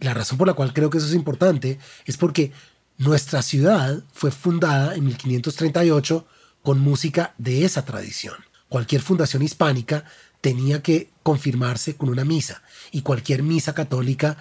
[0.00, 2.52] la razón por la cual creo que eso es importante es porque
[2.98, 6.26] nuestra ciudad fue fundada en 1538
[6.62, 8.34] con música de esa tradición.
[8.68, 10.04] Cualquier fundación hispánica
[10.42, 14.36] tenía que confirmarse con una misa y cualquier misa católica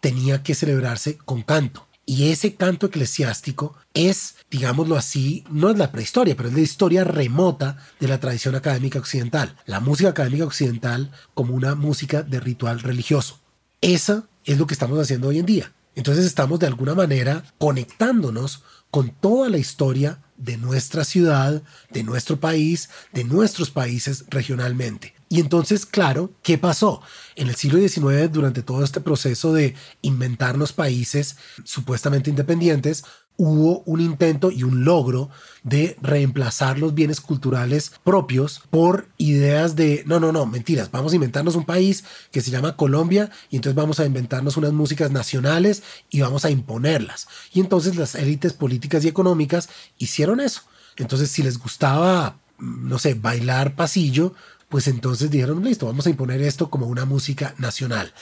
[0.00, 1.87] tenía que celebrarse con canto.
[2.10, 7.04] Y ese canto eclesiástico es, digámoslo así, no es la prehistoria, pero es la historia
[7.04, 9.54] remota de la tradición académica occidental.
[9.66, 13.40] La música académica occidental como una música de ritual religioso.
[13.82, 15.74] Esa es lo que estamos haciendo hoy en día.
[15.96, 22.40] Entonces estamos de alguna manera conectándonos con toda la historia de nuestra ciudad, de nuestro
[22.40, 25.17] país, de nuestros países regionalmente.
[25.28, 27.02] Y entonces, claro, ¿qué pasó?
[27.36, 33.04] En el siglo XIX, durante todo este proceso de inventarnos países supuestamente independientes,
[33.38, 35.30] hubo un intento y un logro
[35.62, 41.14] de reemplazar los bienes culturales propios por ideas de, no, no, no, mentiras, vamos a
[41.14, 45.84] inventarnos un país que se llama Colombia y entonces vamos a inventarnos unas músicas nacionales
[46.10, 47.28] y vamos a imponerlas.
[47.52, 50.62] Y entonces las élites políticas y económicas hicieron eso.
[50.96, 54.34] Entonces, si les gustaba, no sé, bailar pasillo,
[54.68, 58.12] pues entonces dijeron, listo, vamos a imponer esto como una música nacional.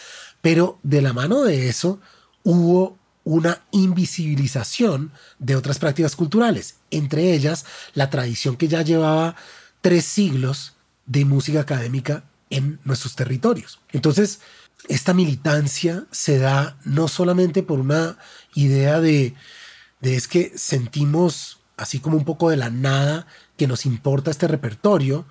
[0.40, 2.00] Pero de la mano de eso
[2.44, 9.34] hubo una invisibilización de otras prácticas culturales, entre ellas la tradición que ya llevaba
[9.80, 10.74] tres siglos
[11.06, 13.80] de música académica en nuestros territorios.
[13.92, 14.40] Entonces,
[14.88, 18.18] esta militancia se da no solamente por una
[18.54, 19.34] idea de,
[20.00, 24.48] de es que sentimos así como un poco de la nada que nos importa este
[24.48, 25.26] repertorio,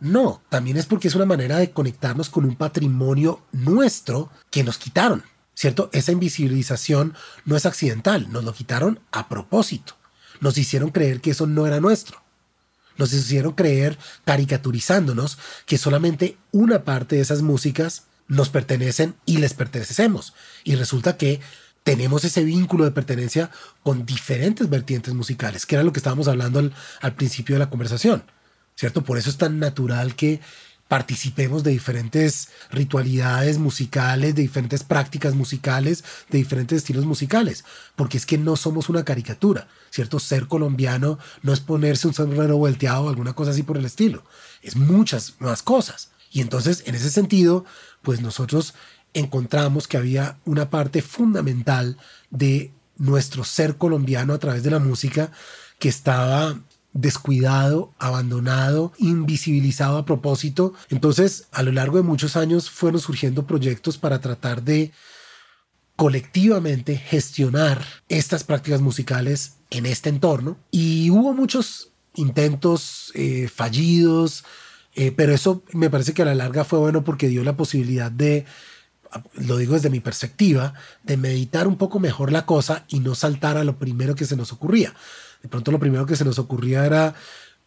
[0.00, 4.78] no, también es porque es una manera de conectarnos con un patrimonio nuestro que nos
[4.78, 5.90] quitaron, ¿cierto?
[5.92, 9.96] Esa invisibilización no es accidental, nos lo quitaron a propósito.
[10.40, 12.22] Nos hicieron creer que eso no era nuestro.
[12.96, 19.54] Nos hicieron creer, caricaturizándonos, que solamente una parte de esas músicas nos pertenecen y les
[19.54, 20.34] pertenecemos.
[20.62, 21.40] Y resulta que
[21.82, 23.50] tenemos ese vínculo de pertenencia
[23.82, 27.70] con diferentes vertientes musicales, que era lo que estábamos hablando al, al principio de la
[27.70, 28.24] conversación.
[28.78, 29.02] ¿Cierto?
[29.02, 30.40] Por eso es tan natural que
[30.86, 37.64] participemos de diferentes ritualidades musicales, de diferentes prácticas musicales, de diferentes estilos musicales,
[37.96, 40.20] porque es que no somos una caricatura, ¿cierto?
[40.20, 44.24] Ser colombiano no es ponerse un sombrero volteado o alguna cosa así por el estilo,
[44.62, 46.10] es muchas más cosas.
[46.30, 47.64] Y entonces, en ese sentido,
[48.02, 48.74] pues nosotros
[49.12, 51.96] encontramos que había una parte fundamental
[52.30, 55.32] de nuestro ser colombiano a través de la música
[55.80, 56.58] que estaba
[56.92, 60.74] descuidado, abandonado, invisibilizado a propósito.
[60.90, 64.92] Entonces, a lo largo de muchos años fueron surgiendo proyectos para tratar de
[65.96, 70.56] colectivamente gestionar estas prácticas musicales en este entorno.
[70.70, 74.44] Y hubo muchos intentos eh, fallidos,
[74.94, 78.10] eh, pero eso me parece que a la larga fue bueno porque dio la posibilidad
[78.10, 78.46] de
[79.32, 83.56] lo digo desde mi perspectiva, de meditar un poco mejor la cosa y no saltar
[83.56, 84.94] a lo primero que se nos ocurría
[85.42, 87.14] de pronto lo primero que se nos ocurría era,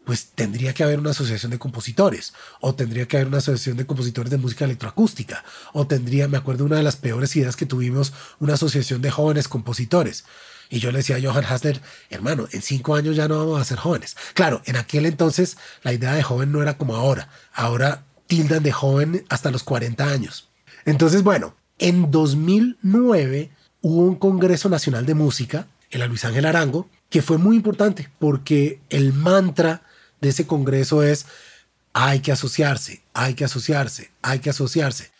[0.05, 3.85] pues tendría que haber una asociación de compositores, o tendría que haber una asociación de
[3.85, 8.13] compositores de música electroacústica, o tendría, me acuerdo, una de las peores ideas que tuvimos,
[8.39, 10.25] una asociación de jóvenes compositores.
[10.69, 13.65] Y yo le decía a Johan Hasler, hermano, en cinco años ya no vamos a
[13.65, 14.15] ser jóvenes.
[14.33, 17.27] Claro, en aquel entonces la idea de joven no era como ahora.
[17.53, 20.49] Ahora tildan de joven hasta los 40 años.
[20.85, 26.89] Entonces, bueno, en 2009 hubo un Congreso Nacional de Música en la Luis Ángel Arango,
[27.11, 29.83] que fue muy importante porque el mantra
[30.21, 31.27] de ese Congreso es
[31.93, 35.11] hay que asociarse, hay que asociarse, hay que asociarse.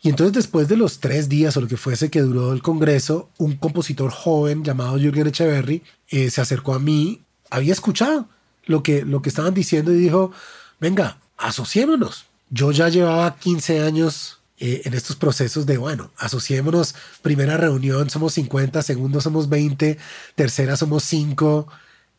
[0.00, 3.28] Y entonces después de los tres días o lo que fuese que duró el Congreso,
[3.36, 8.28] un compositor joven llamado Jürgen Echeverry eh, se acercó a mí, había escuchado
[8.64, 10.32] lo que, lo que estaban diciendo y dijo,
[10.80, 12.24] venga, asociémonos.
[12.48, 18.34] Yo ya llevaba 15 años eh, en estos procesos de, bueno, asociémonos, primera reunión somos
[18.34, 19.98] 50, segundo somos 20,
[20.34, 21.66] tercera somos 5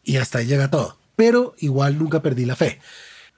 [0.03, 0.97] y hasta ahí llega todo.
[1.15, 2.79] Pero igual nunca perdí la fe.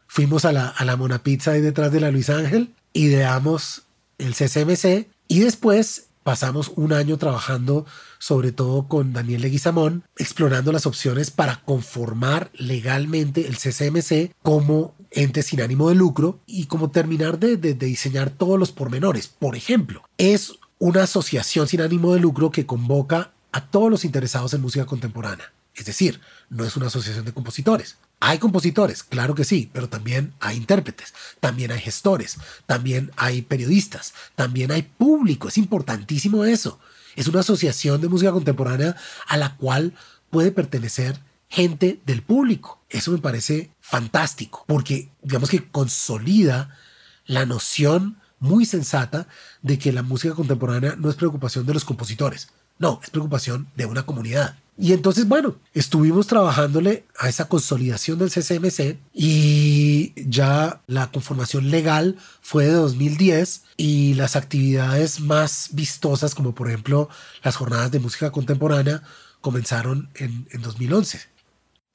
[0.08, 3.84] Fuimos a la, a la Mona Pizza ahí detrás de la Luis Ángel, ideamos
[4.18, 7.86] el CCMC y después pasamos un año trabajando
[8.20, 15.42] sobre todo con Daniel Leguizamón, explorando las opciones para conformar legalmente el CCMC como ente
[15.44, 19.28] sin ánimo de lucro y como terminar de, de diseñar todos los pormenores.
[19.28, 24.54] Por ejemplo, es una asociación sin ánimo de lucro que convoca a todos los interesados
[24.54, 25.52] en música contemporánea.
[25.74, 27.98] Es decir, no es una asociación de compositores.
[28.20, 34.14] Hay compositores, claro que sí, pero también hay intérpretes, también hay gestores, también hay periodistas,
[34.36, 35.48] también hay público.
[35.48, 36.80] Es importantísimo eso.
[37.16, 38.96] Es una asociación de música contemporánea
[39.28, 39.94] a la cual
[40.30, 42.82] puede pertenecer gente del público.
[42.90, 46.78] Eso me parece fantástico, porque digamos que consolida
[47.26, 49.28] la noción muy sensata
[49.62, 53.86] de que la música contemporánea no es preocupación de los compositores, no, es preocupación de
[53.86, 54.56] una comunidad.
[54.80, 62.16] Y entonces, bueno, estuvimos trabajándole a esa consolidación del CCMC y ya la conformación legal
[62.42, 67.10] fue de 2010 y las actividades más vistosas, como por ejemplo
[67.44, 69.02] las jornadas de música contemporánea,
[69.42, 71.37] comenzaron en, en 2011.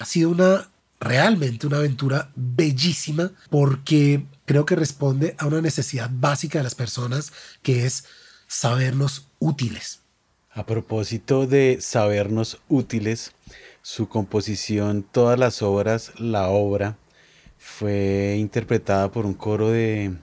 [0.02, 6.58] Ha sido una realmente una aventura bellísima porque creo que responde a una necesidad básica
[6.58, 8.06] de las personas que es
[8.48, 10.00] sabernos útiles.
[10.50, 13.30] A propósito de sabernos útiles,
[13.82, 16.96] su composición, todas las obras, la obra,
[17.56, 20.16] fue interpretada por un coro de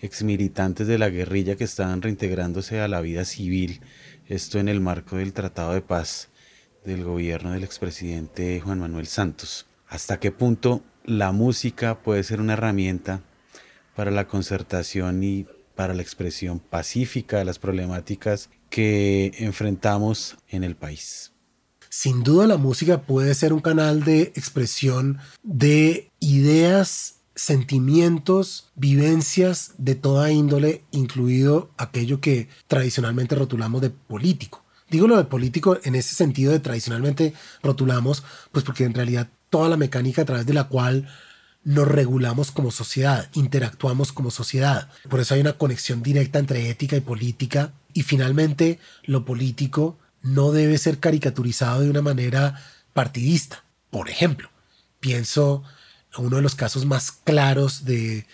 [0.00, 3.82] exmilitantes de la guerrilla que estaban reintegrándose a la vida civil,
[4.28, 6.30] esto en el marco del Tratado de Paz
[6.84, 9.66] del gobierno del expresidente Juan Manuel Santos.
[9.88, 13.22] ¿Hasta qué punto la música puede ser una herramienta
[13.94, 20.76] para la concertación y para la expresión pacífica de las problemáticas que enfrentamos en el
[20.76, 21.32] país.
[21.88, 29.96] Sin duda la música puede ser un canal de expresión de ideas, sentimientos, vivencias de
[29.96, 34.64] toda índole, incluido aquello que tradicionalmente rotulamos de político.
[34.90, 39.68] Digo lo de político en ese sentido de tradicionalmente rotulamos, pues porque en realidad toda
[39.68, 41.08] la mecánica a través de la cual
[41.62, 44.88] nos regulamos como sociedad, interactuamos como sociedad.
[45.08, 47.72] Por eso hay una conexión directa entre ética y política.
[47.92, 53.64] Y finalmente, lo político no debe ser caricaturizado de una manera partidista.
[53.90, 54.48] Por ejemplo,
[55.00, 55.62] pienso
[56.16, 58.26] en uno de los casos más claros de,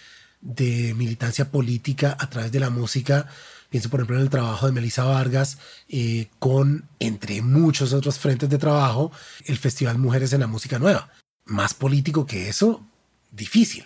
[0.95, 3.27] militancia política a través de la música.
[3.71, 8.49] Pienso, por ejemplo, en el trabajo de Melissa Vargas eh, con, entre muchos otros frentes
[8.49, 9.13] de trabajo,
[9.45, 11.11] el Festival Mujeres en la Música Nueva.
[11.45, 12.87] Más político que eso,
[13.31, 13.85] difícil.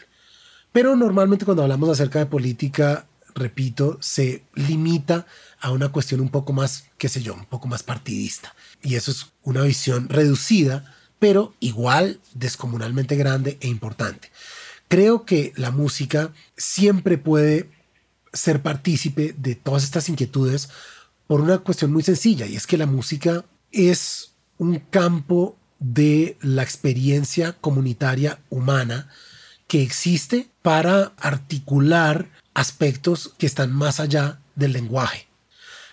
[0.72, 5.26] Pero normalmente cuando hablamos acerca de política, repito, se limita
[5.60, 8.54] a una cuestión un poco más, qué sé yo, un poco más partidista.
[8.82, 14.30] Y eso es una visión reducida, pero igual descomunalmente grande e importante.
[14.88, 17.70] Creo que la música siempre puede
[18.32, 20.68] ser partícipe de todas estas inquietudes
[21.26, 26.62] por una cuestión muy sencilla, y es que la música es un campo de la
[26.62, 29.08] experiencia comunitaria humana
[29.66, 35.28] que existe para articular aspectos que están más allá del lenguaje.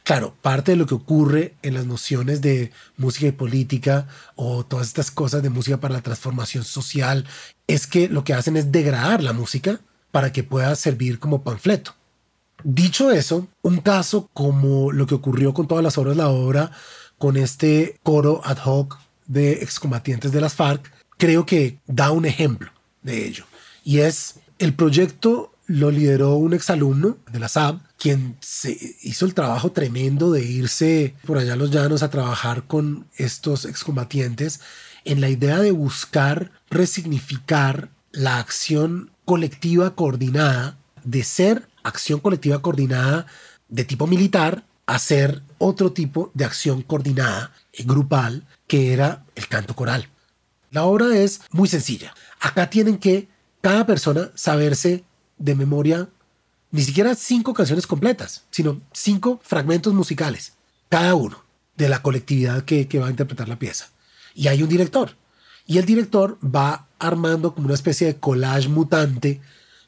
[0.03, 4.87] Claro, parte de lo que ocurre en las nociones de música y política o todas
[4.87, 7.25] estas cosas de música para la transformación social
[7.67, 9.81] es que lo que hacen es degradar la música
[10.11, 11.96] para que pueda servir como panfleto.
[12.69, 16.69] Dicho eso, un caso como lo que ocurrió con todas las obras la obra,
[17.17, 22.69] con este coro ad hoc de excombatientes de las FARC, creo que da un ejemplo
[23.03, 23.45] de ello.
[23.85, 29.33] Y es, el proyecto lo lideró un exalumno de la SAB, quien se hizo el
[29.33, 34.59] trabajo tremendo de irse por allá a los llanos a trabajar con estos excombatientes
[35.05, 43.25] en la idea de buscar resignificar la acción colectiva coordinada, de ser acción colectiva coordinada
[43.67, 49.47] de tipo militar a ser otro tipo de acción coordinada y grupal que era el
[49.47, 50.09] canto coral.
[50.71, 52.13] La obra es muy sencilla.
[52.39, 53.27] Acá tienen que
[53.61, 55.03] cada persona saberse
[55.37, 56.09] de memoria
[56.71, 60.53] ni siquiera cinco canciones completas, sino cinco fragmentos musicales,
[60.89, 61.43] cada uno
[61.75, 63.89] de la colectividad que, que va a interpretar la pieza.
[64.33, 65.15] Y hay un director.
[65.65, 69.41] Y el director va armando como una especie de collage mutante,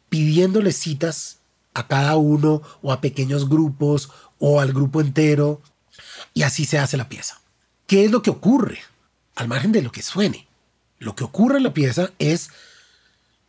[0.10, 1.39] pidiéndole citas
[1.80, 5.62] a cada uno o a pequeños grupos o al grupo entero.
[6.34, 7.42] Y así se hace la pieza.
[7.88, 8.80] ¿Qué es lo que ocurre?
[9.36, 10.48] Al margen de lo que suene.
[11.00, 12.50] Lo que ocurre en la pieza es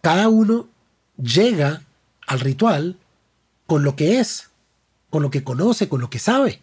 [0.01, 0.69] cada uno
[1.17, 1.83] llega
[2.27, 2.97] al ritual
[3.67, 4.51] con lo que es,
[5.11, 6.63] con lo que conoce, con lo que sabe.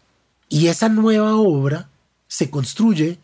[0.49, 1.89] Y esa nueva obra
[2.28, 3.20] se construye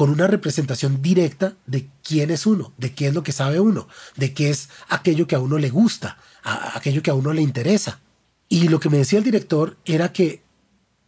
[0.00, 3.86] con una representación directa de quién es uno, de qué es lo que sabe uno,
[4.16, 8.00] de qué es aquello que a uno le gusta, aquello que a uno le interesa.
[8.48, 10.42] Y lo que me decía el director era que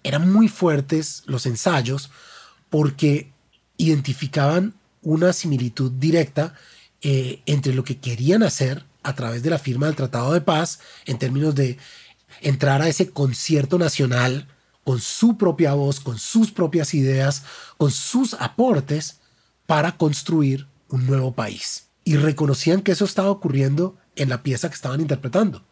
[0.03, 2.11] eran muy fuertes los ensayos
[2.68, 3.32] porque
[3.78, 6.53] identificaban una similitud directa
[7.01, 10.80] eh, entre lo que querían hacer a través de la firma del Tratado de Paz
[11.07, 11.78] en términos de
[12.43, 14.49] entrar a ese concierto nacional
[14.85, 17.45] con su propia voz, con sus propias ideas,
[17.76, 19.20] con sus aportes
[19.66, 21.89] para construir un nuevo país.
[22.05, 25.62] Y reconocían que eso estaba ocurriendo en la pieza que estaban interpretando.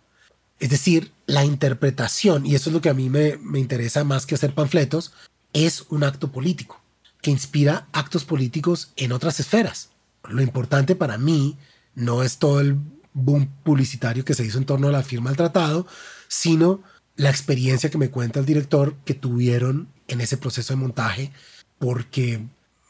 [0.59, 4.27] Es decir, la interpretación, y eso es lo que a mí me, me interesa más
[4.27, 5.13] que hacer panfletos,
[5.53, 6.81] es un acto político,
[7.23, 9.91] que inspira actos políticos en otras esferas.
[10.29, 11.57] Lo importante para mí
[11.95, 12.79] no es todo el
[13.13, 15.87] boom publicitario que se hizo en torno a la firma del tratado,
[16.29, 16.83] sino
[17.21, 21.31] la experiencia que me cuenta el director que tuvieron en ese proceso de montaje,
[21.79, 22.41] porque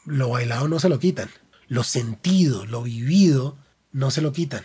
[0.05, 1.29] lo bailado no se lo quitan,
[1.67, 3.57] lo sentido, lo vivido,
[3.91, 4.63] no se lo quitan.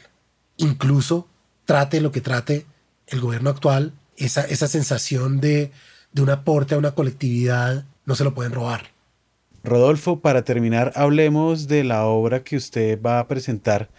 [0.57, 1.27] Incluso
[1.64, 2.64] trate lo que trate
[3.09, 5.73] el gobierno actual, esa, esa sensación de,
[6.12, 8.93] de un aporte a una colectividad no se lo pueden robar.
[9.64, 13.91] Rodolfo, para terminar, hablemos de la obra que usted va a presentar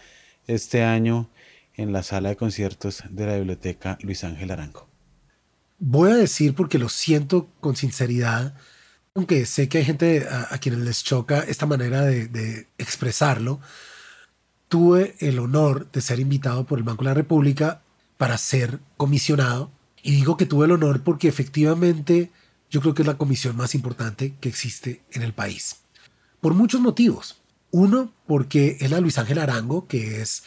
[0.46, 1.28] este año
[1.74, 4.87] en la sala de conciertos de la Biblioteca Luis Ángel Arango
[5.78, 8.54] voy a decir porque lo siento con sinceridad,
[9.14, 13.60] aunque sé que hay gente a, quienes les choca esta manera de, expresarlo,
[14.68, 17.82] tuve el honor de ser invitado por el Banco de la República
[18.16, 19.72] para ser comisionado.
[20.02, 22.30] Y digo que tuve el honor porque efectivamente
[22.70, 25.78] yo creo que es la comisión más importante que existe en el país.
[26.40, 27.36] Por muchos motivos.
[27.70, 30.44] Uno, porque es la Luis Ángel Arango, que es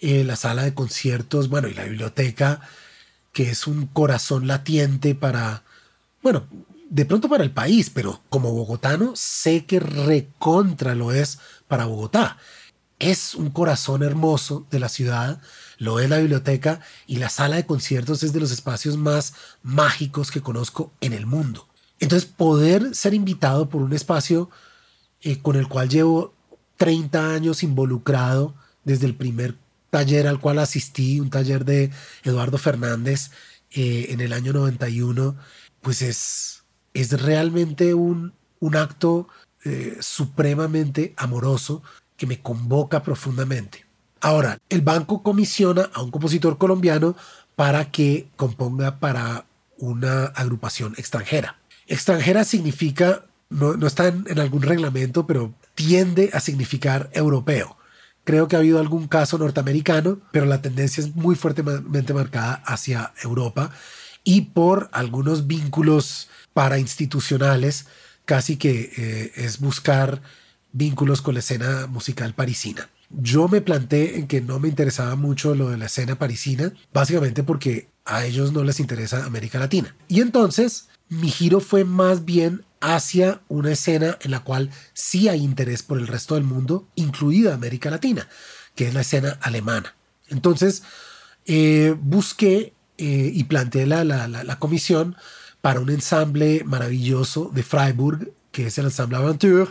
[0.00, 2.60] eh, la sala de conciertos, bueno, y la biblioteca
[3.32, 5.62] que es un corazón latiente para,
[6.22, 6.46] bueno,
[6.88, 12.38] de pronto para el país, pero como bogotano sé que recontra lo es para Bogotá.
[12.98, 15.40] Es un corazón hermoso de la ciudad,
[15.76, 20.30] lo es la biblioteca y la sala de conciertos es de los espacios más mágicos
[20.30, 21.68] que conozco en el mundo.
[22.00, 24.50] Entonces poder ser invitado por un espacio
[25.20, 26.34] eh, con el cual llevo
[26.76, 28.54] 30 años involucrado
[28.84, 29.56] desde el primer
[29.90, 31.90] taller al cual asistí, un taller de
[32.24, 33.30] Eduardo Fernández
[33.70, 35.36] eh, en el año 91,
[35.80, 36.64] pues es,
[36.94, 39.28] es realmente un, un acto
[39.64, 41.82] eh, supremamente amoroso
[42.16, 43.86] que me convoca profundamente.
[44.20, 47.16] Ahora, el banco comisiona a un compositor colombiano
[47.54, 49.46] para que componga para
[49.78, 51.58] una agrupación extranjera.
[51.86, 57.77] Extranjera significa, no, no está en algún reglamento, pero tiende a significar europeo.
[58.28, 63.14] Creo que ha habido algún caso norteamericano, pero la tendencia es muy fuertemente marcada hacia
[63.22, 63.70] Europa
[64.22, 67.86] y por algunos vínculos parainstitucionales,
[68.26, 70.20] casi que eh, es buscar
[70.72, 72.90] vínculos con la escena musical parisina.
[73.08, 77.42] Yo me planteé en que no me interesaba mucho lo de la escena parisina, básicamente
[77.44, 79.96] porque a ellos no les interesa América Latina.
[80.06, 85.42] Y entonces mi giro fue más bien hacia una escena en la cual sí hay
[85.42, 88.28] interés por el resto del mundo, incluida América Latina,
[88.74, 89.94] que es la escena alemana.
[90.28, 90.82] Entonces,
[91.46, 95.16] eh, busqué eh, y planteé la, la, comisión
[95.60, 99.70] para un ensamble maravilloso de Freiburg, que es el ensamble Aventure,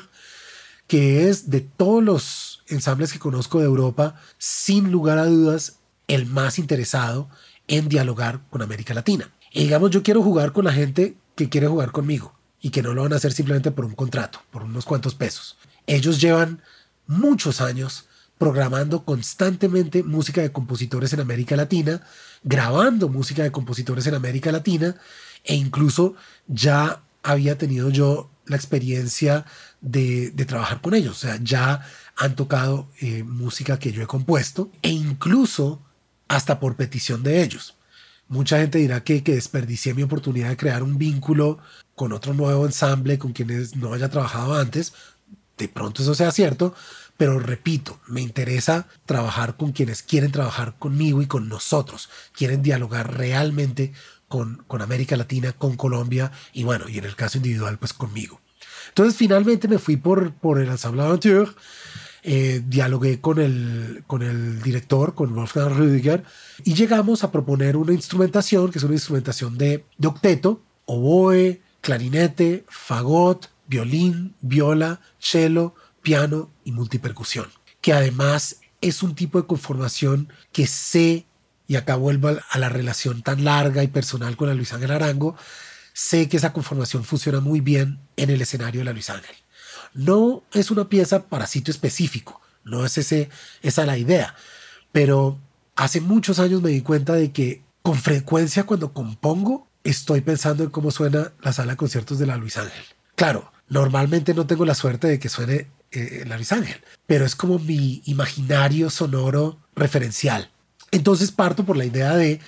[0.88, 6.26] que es de todos los ensambles que conozco de Europa, sin lugar a dudas, el
[6.26, 7.30] más interesado
[7.68, 9.30] en dialogar con América Latina.
[9.52, 12.94] Y digamos, yo quiero jugar con la gente que quiere jugar conmigo y que no
[12.94, 15.58] lo van a hacer simplemente por un contrato, por unos cuantos pesos.
[15.86, 16.62] Ellos llevan
[17.06, 18.06] muchos años
[18.38, 22.02] programando constantemente música de compositores en América Latina,
[22.44, 24.96] grabando música de compositores en América Latina
[25.44, 26.16] e incluso
[26.48, 29.46] ya había tenido yo la experiencia
[29.82, 31.18] de, trabajar con ellos.
[31.18, 31.86] O sea, ya
[32.16, 35.82] han tocado eh, música que yo he compuesto e incluso
[36.28, 37.76] hasta por petición de ellos.
[38.28, 41.60] Mucha gente dirá que, que desperdicié mi oportunidad de crear un vínculo
[41.98, 44.94] con otro nuevo ensamble con quienes no haya trabajado antes.
[45.58, 46.76] De pronto eso sea cierto,
[47.18, 53.18] pero repito, me interesa trabajar con quienes quieren trabajar conmigo y con nosotros, quieren dialogar
[53.18, 53.94] realmente
[54.28, 58.40] con, con América Latina, con Colombia y bueno, y en el caso individual, pues conmigo.
[58.90, 61.50] Entonces finalmente me fui por, por el Ensemble Aventure,
[62.22, 66.24] eh, dialogué con el, con el director, con Wolfgang Rüdiger,
[66.64, 72.66] y llegamos a proponer una instrumentación, que es una instrumentación de, de octeto, oboe, clarinete,
[72.68, 77.48] fagot, violín, viola, cello, piano y multipercusión,
[77.80, 81.28] que además es un tipo de conformación que sé,
[81.66, 85.38] y acá vuelvo a la relación tan larga y personal con la Luis Ángel Arango,
[85.94, 89.38] sé que esa conformación funciona muy bien en el escenario de la Luis Ángel.
[89.94, 93.30] No es una pieza para sitio específico, no es ese,
[93.62, 94.36] esa la idea,
[94.92, 95.40] pero
[95.78, 100.70] hace muchos años me di cuenta de que con frecuencia cuando compongo estoy pensando en
[100.70, 102.84] cómo suena la sala de conciertos de la Luis Ángel.
[103.16, 107.36] Claro, normalmente no tengo la suerte de que suene eh, la Luis Ángel, pero es
[107.36, 110.52] como mi imaginario sonoro referencial.
[110.92, 112.40] Entonces parto por la idea de,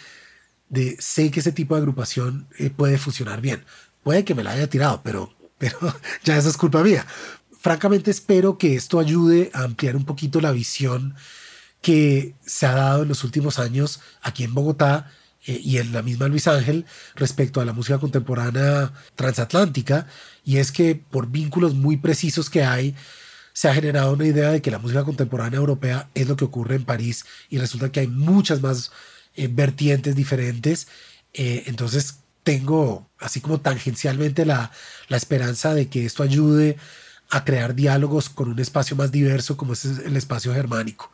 [0.69, 3.63] de sé que ese tipo de agrupación eh, puede funcionar bien.
[4.03, 5.77] Puede que me la haya tirado, pero, pero
[6.23, 7.05] ya eso es culpa mía.
[7.59, 11.15] Francamente espero que esto ayude a ampliar un poquito la visión
[11.81, 15.11] que se ha dado en los últimos años aquí en Bogotá
[15.49, 16.85] eh, y en la misma Luis Ángel
[17.15, 20.05] respecto a la música contemporánea transatlántica,
[20.45, 22.95] y es que por vínculos muy precisos que hay,
[23.51, 26.75] se ha generado una idea de que la música contemporánea europea es lo que ocurre
[26.75, 28.91] en París y resulta que hay muchas más
[29.35, 30.87] eh, vertientes diferentes.
[31.33, 34.71] Eh, entonces tengo así como tangencialmente la,
[35.07, 36.77] la esperanza de que esto ayude
[37.31, 41.11] a crear diálogos con un espacio más diverso como es el espacio germánico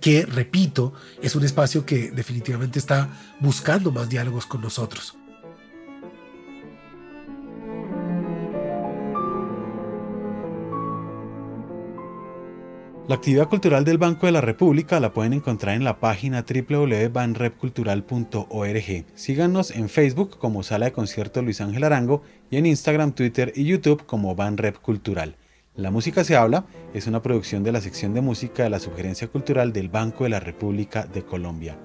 [0.00, 3.08] que, repito, es un espacio que definitivamente está
[3.40, 5.16] buscando más diálogos con nosotros.
[13.08, 19.04] La actividad cultural del Banco de la República la pueden encontrar en la página www.banrepcultural.org.
[19.14, 23.62] Síganos en Facebook como Sala de Concierto Luis Ángel Arango y en Instagram, Twitter y
[23.62, 25.36] YouTube como Banrep Cultural.
[25.76, 26.64] La música se habla
[26.94, 30.30] es una producción de la sección de música de la Sugerencia Cultural del Banco de
[30.30, 31.78] la República de Colombia.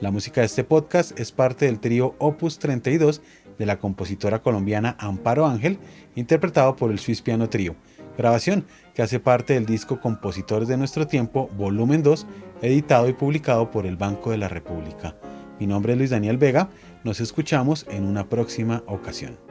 [0.00, 3.22] La música de este podcast es parte del trío Opus 32
[3.58, 5.78] de la compositora colombiana Amparo Ángel,
[6.14, 7.76] interpretado por el Swiss Piano Trío
[8.16, 12.26] grabación que hace parte del disco Compositores de nuestro tiempo, volumen 2,
[12.62, 15.16] editado y publicado por el Banco de la República.
[15.60, 16.70] Mi nombre es Luis Daniel Vega,
[17.04, 19.45] nos escuchamos en una próxima ocasión.